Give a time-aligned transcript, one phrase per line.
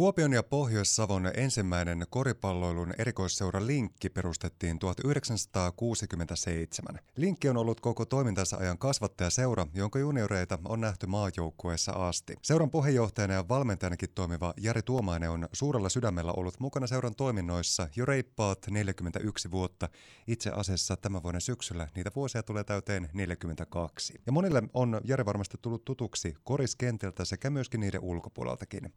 [0.00, 6.98] Kuopion ja Pohjois-Savon ensimmäinen koripalloilun erikoisseura Linkki perustettiin 1967.
[7.16, 12.36] Linkki on ollut koko toimintansa ajan kasvattajaseura, jonka junioreita on nähty maajoukkueessa asti.
[12.42, 18.06] Seuran puheenjohtajana ja valmentajanakin toimiva Jari Tuomainen on suurella sydämellä ollut mukana seuran toiminnoissa jo
[18.06, 19.88] reippaat 41 vuotta.
[20.26, 24.14] Itse asiassa tämän vuoden syksyllä niitä vuosia tulee täyteen 42.
[24.26, 28.92] Ja monille on Jari varmasti tullut tutuksi koriskentiltä sekä myöskin niiden ulkopuoleltakin.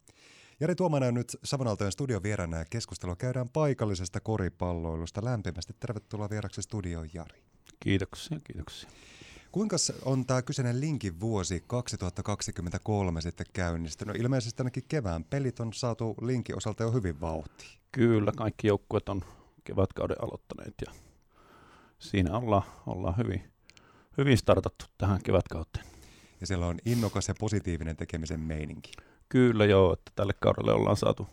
[0.60, 5.25] Jari Tuomainen on nyt Savonaltojen studion vieraana ja keskustelua käydään paikallisesta koripalloilusta.
[5.25, 7.44] Lämpimästi tervetuloa vieraksi studioon, Jari.
[7.80, 8.89] Kiitoksia, kiitoksia.
[9.52, 9.75] Kuinka
[10.06, 14.16] on tämä kyseinen linkin vuosi 2023 sitten käynnistynyt?
[14.16, 17.80] Ilmeisesti ainakin kevään pelit on saatu linkin osalta jo hyvin vauhtiin.
[17.92, 19.22] Kyllä, kaikki joukkueet on
[19.64, 20.94] kevätkauden aloittaneet ja
[22.00, 23.52] siinä ollaan, ollaan hyvin,
[24.18, 25.86] hyvin startattu tähän kevätkauteen.
[26.42, 28.92] Ja siellä on innokas ja positiivinen tekemisen meininki.
[29.33, 31.28] Kyllä joo, että tälle kaudelle ollaan saatu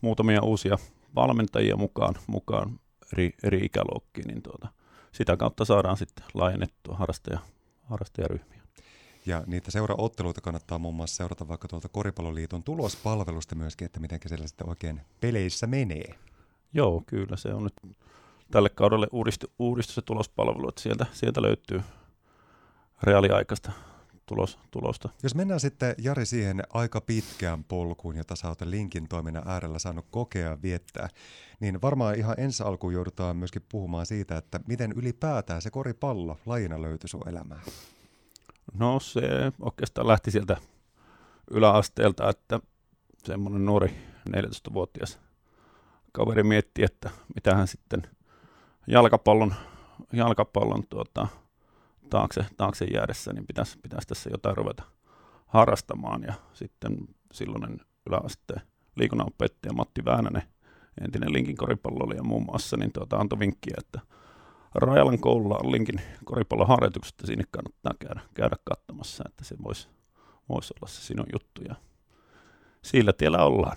[0.00, 0.78] muutamia uusia
[1.14, 2.80] valmentajia mukaan, mukaan
[3.12, 4.68] eri, eri ikäluokkiin, niin tuota,
[5.12, 7.38] sitä kautta saadaan sitten laajennettua harrastaja,
[7.82, 8.62] harrastajaryhmiä.
[9.26, 14.46] Ja niitä seuraotteluita kannattaa muun muassa seurata vaikka tuolta Koripalloliiton tulospalvelusta myöskin, että miten siellä
[14.46, 16.14] sitten oikein peleissä menee.
[16.72, 17.96] Joo, kyllä se on nyt
[18.50, 21.82] tälle kaudelle uudistu, uudistu se tulospalvelu, että sieltä, sieltä löytyy
[23.02, 23.72] reaaliaikaista
[24.26, 25.08] tulos, tulosta.
[25.22, 30.06] Jos mennään sitten Jari siihen aika pitkään polkuun, jota sä oot linkin toiminnan äärellä saanut
[30.10, 31.08] kokea ja viettää,
[31.60, 36.82] niin varmaan ihan ensi alkuun joudutaan myöskin puhumaan siitä, että miten ylipäätään se koripallo lajina
[36.82, 37.62] löytyi sun elämään.
[38.74, 39.22] No se
[39.60, 40.56] oikeastaan lähti sieltä
[41.50, 42.60] yläasteelta, että
[43.24, 43.94] semmoinen nuori
[44.30, 45.18] 14-vuotias
[46.12, 48.02] kaveri mietti, että mitä hän sitten
[48.86, 49.54] jalkapallon,
[50.12, 51.28] jalkapallon tuota,
[52.10, 54.82] taakse, taakse jäädessä, niin pitäisi, pitäisi tässä jotain ruveta
[55.46, 56.22] harrastamaan.
[56.22, 56.96] Ja sitten
[57.32, 58.60] silloinen yläasteen
[58.96, 60.42] liikunnanopettaja Matti Väänänen,
[61.04, 64.00] entinen Linkin koripalloilija muun muassa, niin tuota, antoi vinkkiä, että
[64.74, 69.88] Rajalan koululla on Linkin koripalloharjoitukset, ja sinne kannattaa käydä, käydä katsomassa, että se voisi
[70.48, 71.62] vois olla se sinun juttu.
[71.62, 71.74] Ja
[72.82, 73.76] sillä tiellä ollaan.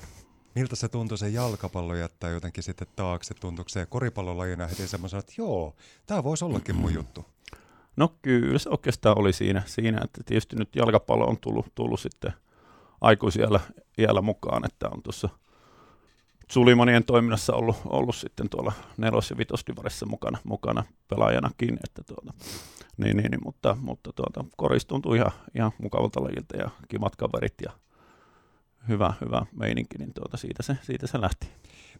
[0.55, 3.33] Miltä se tuntui se jalkapallo jättää jotenkin sitten taakse?
[3.33, 5.75] Tuntuuko se koripallolajina heti semmoisen, että joo,
[6.05, 7.25] tämä voisi ollakin mun juttu?
[7.99, 12.33] No kyllä se oikeastaan oli siinä, siinä että tietysti nyt jalkapallo on tullut, tullut sitten
[13.01, 13.59] aikuisiellä
[13.97, 15.29] iällä mukaan, että on tuossa
[16.51, 22.33] Sulimonien toiminnassa ollut, ollut sitten tuolla nelos- ja vitosdivarissa mukana, mukana pelaajanakin, että tuota,
[22.97, 27.55] niin, niin, niin, mutta, mutta tuota, koris tuntui ihan, ihan mukavalta lajilta ja kivat kaverit
[27.63, 27.71] ja
[28.87, 31.47] hyvä, hyvä meininki, niin tuota, siitä, se, siitä se lähti.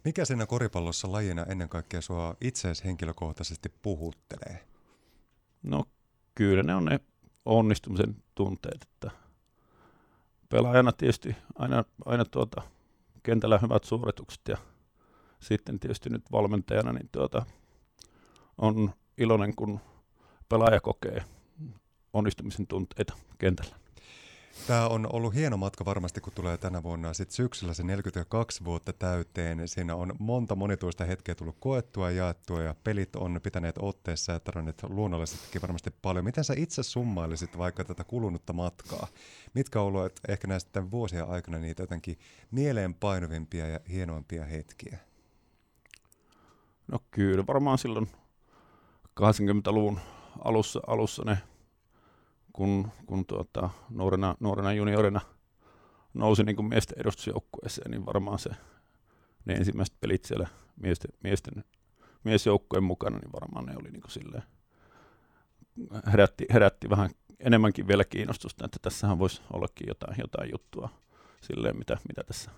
[0.04, 4.70] Mikä siinä koripallossa lajina ennen kaikkea sua itseesi henkilökohtaisesti puhuttelee?
[5.62, 5.84] No
[6.34, 7.00] kyllä ne on ne
[7.44, 9.10] onnistumisen tunteet, että
[10.48, 12.62] pelaajana tietysti aina, aina tuota,
[13.22, 14.56] kentällä hyvät suoritukset ja
[15.40, 17.46] sitten tietysti nyt valmentajana niin tuota,
[18.58, 19.80] on iloinen, kun
[20.48, 21.24] pelaaja kokee
[22.12, 23.76] onnistumisen tunteita kentällä.
[24.66, 28.92] Tämä on ollut hieno matka varmasti, kun tulee tänä vuonna sitten syksyllä se 42 vuotta
[28.92, 29.68] täyteen.
[29.68, 34.82] Siinä on monta monituista hetkeä tullut koettua, jaettua ja pelit on pitäneet otteessa ja tarjonneet
[34.82, 36.24] luonnollisestikin varmasti paljon.
[36.24, 39.06] Miten sä itse summailisit vaikka tätä kulunutta matkaa?
[39.54, 42.18] Mitkä ollut ehkä näistä vuosien aikana niitä jotenkin
[42.50, 44.98] mieleenpainuvimpia ja hienoimpia hetkiä?
[46.88, 48.08] No kyllä, varmaan silloin
[49.20, 50.00] 80-luvun
[50.44, 51.38] alussa, alussa ne
[52.52, 55.20] kun, kun tuota, nuorena, nuorena juniorina
[56.14, 58.50] nousi niin miesten edustusjoukkueeseen, niin varmaan se,
[59.44, 61.64] ne ensimmäiset pelit siellä miesten, miesten
[62.24, 64.42] miesjoukkueen mukana, niin varmaan ne oli niin kuin silleen,
[66.12, 70.88] herätti, herätti vähän enemmänkin vielä kiinnostusta, että tässähän voisi ollakin jotain, jotain juttua
[71.40, 72.50] silleen, mitä, mitä tässä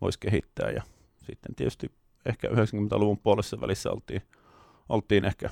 [0.00, 0.70] voisi kehittää.
[0.70, 0.82] Ja
[1.26, 1.90] sitten tietysti
[2.26, 4.22] ehkä 90-luvun puolessa välissä oltiin,
[4.88, 5.50] oltiin ehkä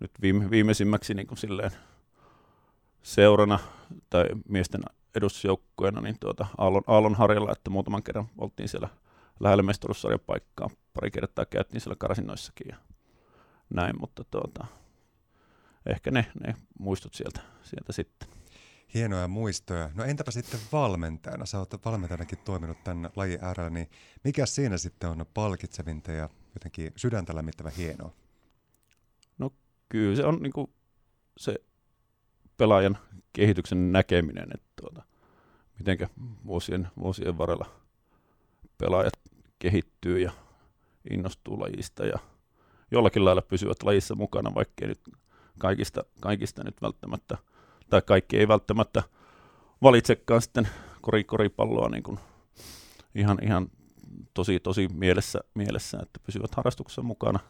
[0.00, 1.70] nyt viime, viimeisimmäksi niin kuin silleen
[3.02, 3.58] seurana
[4.10, 4.80] tai miesten
[5.14, 8.88] edustusjoukkueena niin tuota, Aallon, Aallon harjalla, että muutaman kerran oltiin siellä
[9.40, 10.70] lähellä mestaruussarjan paikkaa.
[10.94, 12.76] Pari kertaa käytiin siellä karsinnoissakin ja
[13.70, 14.66] näin, mutta tuota,
[15.86, 18.28] ehkä ne, ne muistut sieltä, sieltä sitten.
[18.94, 19.90] Hienoja muistoja.
[19.94, 21.46] No entäpä sitten valmentajana?
[21.46, 23.90] Sä oot valmentajanakin toiminut tämän lajin äärellä, niin
[24.24, 28.12] mikä siinä sitten on palkitsevinta ja jotenkin sydäntä lämmittävä hienoa?
[29.38, 29.52] No
[29.88, 30.74] kyllä se on niin kuin
[31.36, 31.54] se
[32.58, 32.98] pelaajan
[33.32, 35.02] kehityksen näkeminen, että tuota,
[35.78, 36.08] miten
[36.46, 37.66] vuosien, vuosien varrella
[38.78, 39.12] pelaajat
[39.58, 40.32] kehittyy ja
[41.10, 42.18] innostuu lajista ja
[42.90, 45.00] jollakin lailla pysyvät lajissa mukana, vaikkei nyt
[45.58, 47.38] kaikista, kaikista nyt välttämättä,
[47.90, 49.02] tai kaikki ei välttämättä
[49.82, 50.68] valitsekaan sitten
[51.00, 52.18] kori, koripalloa niin kuin
[53.14, 53.68] ihan, ihan
[54.34, 57.40] tosi, tosi mielessä, mielessä, että pysyvät harrastuksessa mukana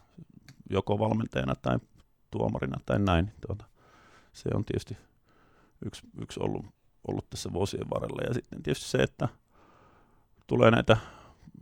[0.70, 1.78] joko valmentajana tai
[2.30, 3.32] tuomarina tai näin.
[3.46, 3.64] Tuota,
[4.38, 4.96] se on tietysti
[5.84, 6.66] yksi, yksi ollut,
[7.08, 8.22] ollut tässä vuosien varrella.
[8.28, 9.28] Ja sitten tietysti se, että
[10.46, 10.96] tulee näitä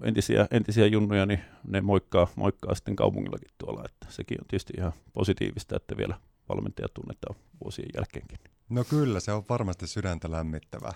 [0.03, 3.83] entisiä, entisiä junnuja, niin ne moikkaa, moikkaa sitten kaupungillakin tuolla.
[3.85, 8.39] Että sekin on tietysti ihan positiivista, että vielä valmentaja tunnetaan vuosien jälkeenkin.
[8.69, 10.93] No kyllä, se on varmasti sydäntä lämmittävää.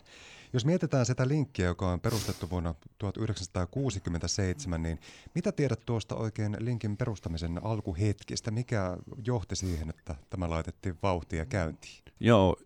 [0.52, 4.99] Jos mietitään sitä linkkiä, joka on perustettu vuonna 1967, niin
[5.34, 8.50] mitä tiedät tuosta oikein linkin perustamisen alkuhetkistä?
[8.50, 8.96] Mikä
[9.26, 12.02] johti siihen, että tämä laitettiin vauhtia käyntiin?
[12.20, 12.56] Joo,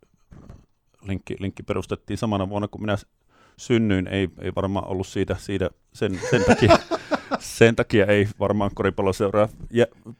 [1.03, 2.97] linkki, linkki perustettiin samana vuonna, kun minä
[3.57, 4.07] synnyin.
[4.07, 6.79] Ei, ei varmaan ollut siitä, siitä sen, sen, takia,
[7.59, 9.49] sen takia ei varmaan koripalloseuraa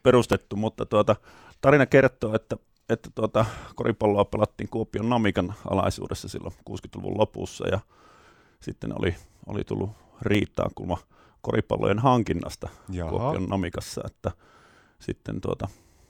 [0.03, 1.15] perustettu, mutta tuota,
[1.61, 2.57] tarina kertoo, että
[2.89, 3.45] että tuota,
[3.75, 7.79] koripalloa pelattiin Kuopion Namikan alaisuudessa silloin 60-luvun lopussa ja
[8.59, 9.15] sitten oli,
[9.47, 9.89] oli tullut
[10.21, 10.97] riitaa kulma
[11.41, 13.09] koripallojen hankinnasta Jaha.
[13.09, 14.31] Kuopion Namikassa, että
[14.99, 15.67] sitten, tuota,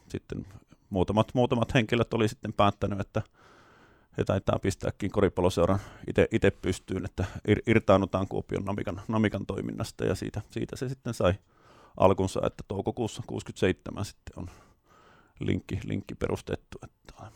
[0.07, 0.45] sitten
[0.89, 3.21] muutamat, muutamat henkilöt oli sitten päättänyt, että
[4.17, 5.79] he taitaa pistääkin koripalloseuran
[6.31, 11.33] itse pystyyn, että ir, irtaunutaan Kuopion Namikan, Namikan toiminnasta ja siitä, siitä se sitten sai
[11.97, 14.49] alkunsa, että toukokuussa 67 sitten on
[15.39, 16.77] linkki, linkki perustettu.
[16.83, 17.31] Että.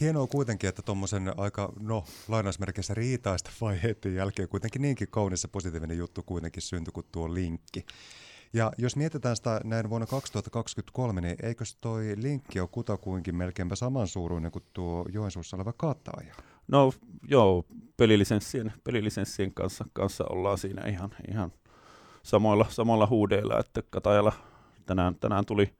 [0.00, 5.98] Hienoa kuitenkin, että tuommoisen aika, no lainausmerkeissä riitaista vaiheiden jälkeen kuitenkin niinkin kaunis ja positiivinen
[5.98, 7.86] juttu kuitenkin syntyi kuin tuo linkki.
[8.52, 14.52] Ja jos mietitään sitä näin vuonna 2023, niin eikö toi linkki ole kutakuinkin melkeinpä samansuuruinen
[14.52, 16.34] kuin tuo Joensuussa oleva Kataja?
[16.68, 16.92] No
[17.28, 17.64] joo,
[17.96, 21.52] pelilisenssien, pelilisenssien kanssa, kanssa ollaan siinä ihan, ihan
[22.22, 24.32] samoilla, samoilla huudeilla, että Katajalla
[24.86, 25.74] tänään, tänään tuli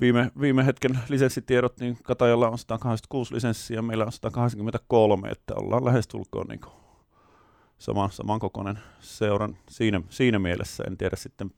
[0.00, 6.46] viime, viime hetken lisenssitiedot, niin Katajalla on 186 lisenssiä, meillä on 183, että ollaan lähestulkoon
[6.46, 6.60] niin
[7.78, 10.84] sama, samankokoinen seuran siinä, siinä mielessä.
[10.86, 11.50] En tiedä sitten,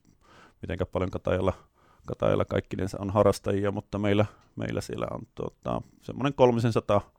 [0.61, 1.53] miten paljon Katajalla,
[2.05, 4.25] Katajalla kaikkinensa on harrastajia, mutta meillä,
[4.55, 7.11] meillä siellä on tuota, semmoinen 300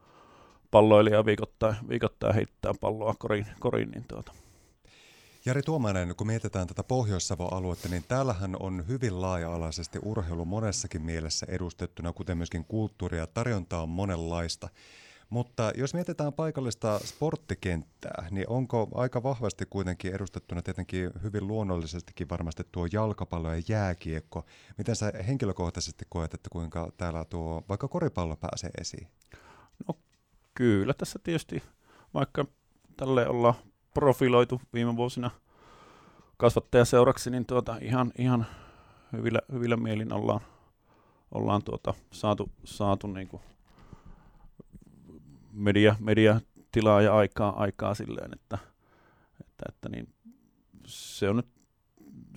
[0.70, 4.32] palloilijaa viikoittain, viikoittain heittää palloa koriin, koriin niin tuota,
[5.44, 11.46] Jari Tuomainen, kun mietitään tätä Pohjois-Savon aluetta, niin täällähän on hyvin laaja-alaisesti urheilu monessakin mielessä
[11.48, 13.26] edustettuna, kuten myöskin kulttuuria.
[13.26, 14.68] Tarjontaa on monenlaista.
[15.30, 22.62] Mutta jos mietitään paikallista sporttikenttää, niin onko aika vahvasti kuitenkin edustettuna tietenkin hyvin luonnollisestikin varmasti
[22.72, 24.44] tuo jalkapallo ja jääkiekko.
[24.78, 29.08] Miten sä henkilökohtaisesti koet, että kuinka täällä tuo vaikka koripallo pääsee esiin?
[29.88, 29.98] No
[30.54, 31.62] kyllä tässä tietysti,
[32.14, 32.44] vaikka
[32.96, 33.54] tälle ollaan
[33.94, 35.30] profiloitu viime vuosina
[36.36, 38.46] kasvattajaseuraksi, niin tuota, ihan, ihan
[39.12, 40.40] hyvillä, hyvillä mielin ollaan,
[41.32, 43.42] ollaan tuota, saatu, saatu niin kuin
[45.52, 46.40] media, media
[46.72, 48.58] tilaa ja aikaa, aikaa silleen, että,
[49.40, 50.08] että, että niin
[50.86, 51.48] se on nyt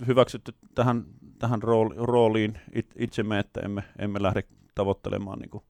[0.06, 1.04] hyväksytty tähän,
[1.38, 5.64] tähän rooli, rooliin it, itsemme, että emme, emme lähde tavoittelemaan niin kuin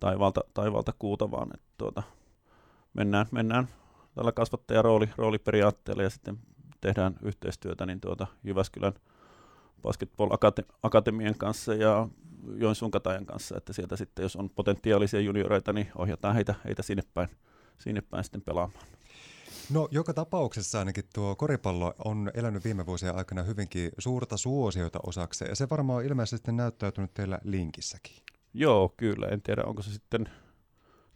[0.00, 2.02] taivalta, taivalta kuuta, vaan että tuota,
[2.94, 3.68] mennään, mennään
[4.18, 6.38] tällä kasvattajan rooli, rooliperiaatteella ja sitten
[6.80, 8.92] tehdään yhteistyötä niin tuota Jyväskylän
[9.82, 10.30] Basketball
[10.82, 12.08] Akatemian kanssa ja
[12.56, 17.02] Joensuun Katajan kanssa, että sieltä sitten, jos on potentiaalisia junioreita, niin ohjataan heitä, heitä sinne,
[17.14, 17.28] päin,
[17.78, 18.86] sinne päin sitten pelaamaan.
[19.72, 25.48] No joka tapauksessa ainakin tuo koripallo on elänyt viime vuosien aikana hyvinkin suurta suosiota osakseen,
[25.48, 28.16] ja se varmaan on ilmeisesti näyttäytynyt teillä linkissäkin.
[28.54, 29.26] Joo, kyllä.
[29.26, 30.28] En tiedä, onko se sitten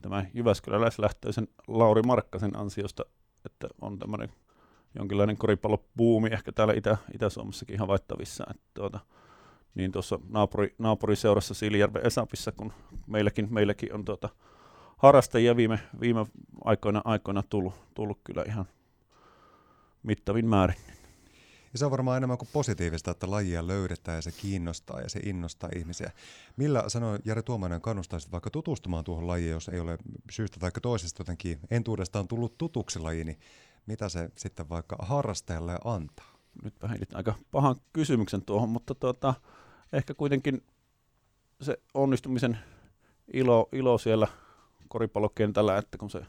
[0.02, 3.04] tämä Jyväskyläläislähtöisen Lauri Markkasen ansiosta,
[3.46, 4.28] että on tämmöinen
[4.94, 8.44] jonkinlainen koripallobuumi ehkä täällä Itä, Itä-Suomessakin ihan vaittavissa.
[8.50, 9.00] Että tuota,
[9.74, 12.72] niin tuossa naapuri, naapuriseurassa Siilijärven Esapissa, kun
[13.06, 14.28] meilläkin, meilläkin on tuota,
[14.96, 16.26] harrastajia viime, viime
[16.64, 18.64] aikoina, aikoina tullut, tullut kyllä ihan
[20.02, 20.76] mittavin määrin.
[21.72, 25.20] Ja se on varmaan enemmän kuin positiivista, että lajia löydetään ja se kiinnostaa ja se
[25.22, 26.12] innostaa ihmisiä.
[26.56, 29.98] Millä sanoi Jari Tuomainen kannustaisit vaikka tutustumaan tuohon lajiin, jos ei ole
[30.30, 33.38] syystä tai toisesta jotenkin entuudestaan tullut tutuksi laji, niin
[33.86, 36.32] mitä se sitten vaikka harrastajalle antaa?
[36.64, 39.34] Nyt heitit aika pahan kysymyksen tuohon, mutta tuota,
[39.92, 40.62] ehkä kuitenkin
[41.60, 42.58] se onnistumisen
[43.32, 44.28] ilo, ilo siellä
[44.88, 46.26] koripallokentällä, että kun se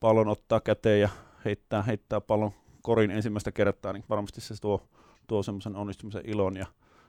[0.00, 1.08] pallon ottaa käteen ja
[1.44, 2.52] heittää, heittää pallon
[2.84, 4.88] korin ensimmäistä kertaa, niin varmasti se tuo,
[5.26, 6.56] tuo semmoisen onnistumisen ilon.
[6.56, 6.66] Ja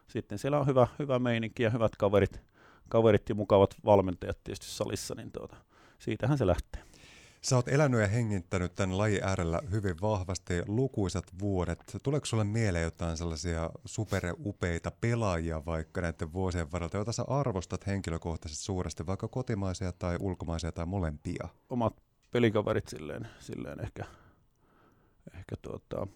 [0.08, 2.42] sitten siellä on hyvä, hyvä meininki ja hyvät kaverit,
[2.90, 5.56] kaverit ja mukavat valmentajat tietysti salissa, niin tuota,
[6.00, 6.84] siitähän se lähtee.
[7.42, 11.80] Sä oot elänyt ja hengittänyt tämän lajin äärellä hyvin vahvasti lukuisat vuodet.
[12.04, 18.64] Tuleeko sulle mieleen jotain sellaisia superupeita pelaajia vaikka näiden vuosien varrelta, joita sä arvostat henkilökohtaisesti
[18.64, 21.48] suuresti, vaikka kotimaisia tai ulkomaisia tai molempia?
[21.70, 21.94] Omat
[22.32, 24.06] pelikaverit silleen, silleen ehkä
[25.34, 26.08] ehkä tuota,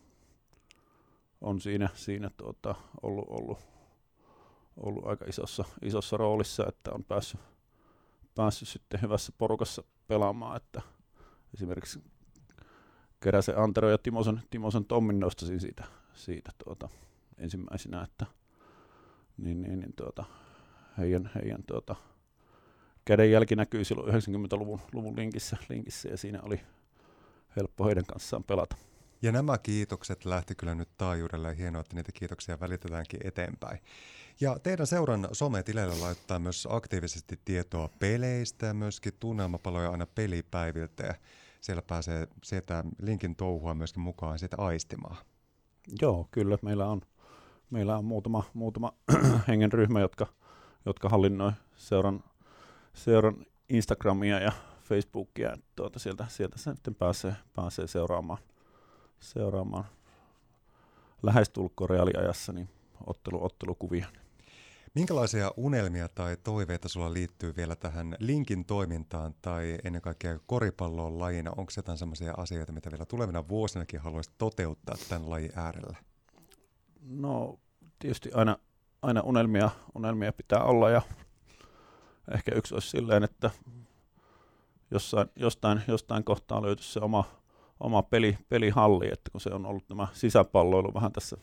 [1.42, 3.60] on siinä, siinä tuota, ollut, ollut,
[4.78, 7.40] ollut, aika isossa, isossa roolissa, että on päässyt,
[8.36, 10.82] päässyt sitten hyvässä porukassa pelaamaan, että
[11.54, 12.04] esimerkiksi
[13.20, 16.90] Keräsen Antero ja Timosen, Timosen Tommin nostasin siitä, siitä tuota,
[17.38, 18.26] ensimmäisenä, että
[19.38, 20.26] niin, niin, niin tuota,
[20.98, 21.96] heidän, heidän tuota,
[23.06, 26.62] kädenjälki näkyy silloin 90-luvun luvun linkissä, linkissä ja siinä oli
[27.56, 28.76] helppo heidän kanssaan pelata.
[29.22, 33.80] Ja nämä kiitokset lähti kyllä nyt taajuudelle ja hienoa, että niitä kiitoksia välitetäänkin eteenpäin.
[34.42, 41.04] Ja teidän seuran sometileillä laittaa myös aktiivisesti tietoa peleistä ja myöskin tunnelmapaloja aina pelipäiviltä.
[41.04, 41.14] Ja
[41.62, 45.18] siellä pääsee sieltä linkin touhua myöskin mukaan sitä aistimaan.
[46.02, 46.58] Joo, kyllä.
[46.62, 47.02] Meillä on,
[47.70, 48.94] meillä on muutama, muutama
[49.48, 50.28] hengen ryhmä, jotka,
[50.86, 52.24] jotka hallinnoi seuran,
[52.94, 54.52] seuran Instagramia ja
[54.84, 55.58] Facebookia.
[55.76, 58.40] Tuota, sieltä, sieltä sitten pääsee, pääsee seuraamaan,
[59.20, 59.86] seuraamaan
[61.24, 62.70] lähestulkoon reaaliajassa niin
[63.08, 64.08] ottelu, ottelukuvia.
[64.96, 71.52] Minkälaisia unelmia tai toiveita sulla liittyy vielä tähän linkin toimintaan tai ennen kaikkea koripalloon lajina?
[71.58, 75.98] Onko jotain sellaisia asioita, mitä vielä tulevina vuosinakin haluaisit toteuttaa tämän lajin äärellä?
[77.02, 77.60] No
[78.00, 78.58] tietysti aina,
[79.02, 81.02] aina unelmia, unelmia pitää olla ja
[82.34, 83.52] ehkä yksi olisi silleen, että
[84.92, 87.39] jossain, jostain, jostain kohtaa löytyisi se oma,
[87.80, 91.38] oma peli, pelihalli, että kun se on ollut tämä sisäpalloilu vähän tässä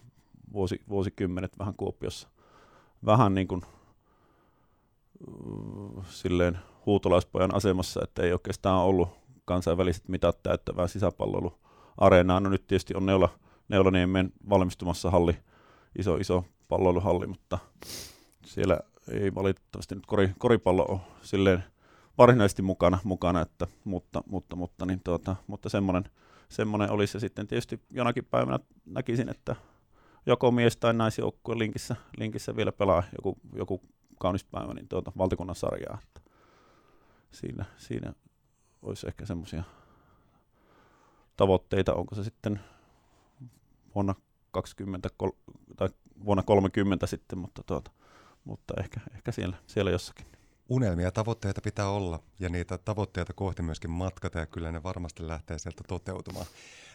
[0.52, 2.28] vuosi, vuosikymmenet vähän Kuopiossa
[3.07, 3.62] vähän niin kuin
[6.09, 9.09] silleen huutolaispojan asemassa, että ei oikeastaan ollut
[9.45, 12.40] kansainväliset mitat täyttävää sisäpalloiluareenaa.
[12.40, 13.28] No nyt tietysti on Neula,
[13.69, 15.37] Neulaniemen valmistumassa halli,
[15.99, 17.59] iso iso palloiluhalli, mutta
[18.45, 21.64] siellä ei valitettavasti nyt kori, koripallo ole silleen
[22.19, 26.11] varsinaisesti mukana, mukana että, mutta, mutta, mutta, niin tuota, mutta semmoinen,
[26.49, 27.17] semmoinen olisi.
[27.17, 29.57] Ja sitten tietysti jonakin päivänä näkisin, että
[30.26, 33.81] joko mies- tai naisjoukkue linkissä, linkissä vielä pelaa joku, joku
[34.21, 35.99] kaunis päivä niin tuota, valtakunnan sarjaa.
[36.03, 36.31] Että
[37.31, 38.12] siinä, siinä
[38.83, 39.62] olisi ehkä semmoisia
[41.37, 42.61] tavoitteita, onko se sitten
[43.95, 44.15] vuonna
[44.50, 45.09] 20
[45.76, 45.88] tai
[46.25, 47.91] vuonna 30 sitten, mutta, tuota,
[48.45, 50.36] mutta ehkä, ehkä siellä, siellä jossakin.
[50.68, 55.28] Unelmia ja tavoitteita pitää olla ja niitä tavoitteita kohti myöskin matkata ja kyllä ne varmasti
[55.28, 56.46] lähtee sieltä toteutumaan.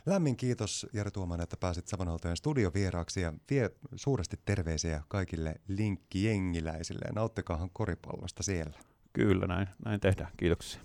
[0.06, 7.06] Lämmin kiitos Jari Tuomainen, että pääsit Savonaltojen studiovieraaksi ja vie suuresti terveisiä kaikille linkkijengiläisille.
[7.16, 8.80] Nauttikaahan koripallosta siellä.
[9.14, 10.32] Kyllä, näin, näin tehdään.
[10.38, 10.82] Kiitoksia.